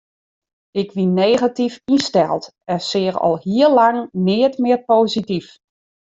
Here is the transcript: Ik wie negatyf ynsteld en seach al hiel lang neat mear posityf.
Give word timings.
Ik 0.81 0.89
wie 0.95 1.05
negatyf 1.21 1.75
ynsteld 1.91 2.45
en 2.73 2.79
seach 2.89 3.17
al 3.25 3.37
hiel 3.45 3.71
lang 3.79 3.97
neat 4.25 4.55
mear 4.63 4.81
posityf. 4.87 5.47